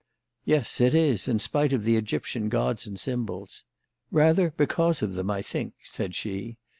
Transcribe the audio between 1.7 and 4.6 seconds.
of the Egyptian gods and symbols." "Rather